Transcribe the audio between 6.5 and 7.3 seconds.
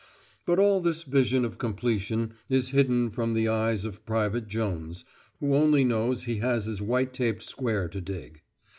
his white